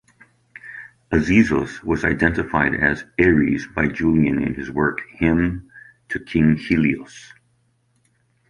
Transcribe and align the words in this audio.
Azizos 1.11 1.83
was 1.83 2.03
identified 2.03 2.73
as 2.73 3.03
Ares 3.19 3.67
by 3.67 3.87
Julian 3.87 4.41
in 4.41 4.55
his 4.55 4.71
work 4.71 4.99
'Hymn 5.11 5.69
to 6.09 6.19
King 6.19 6.55
Helios'. 6.57 7.33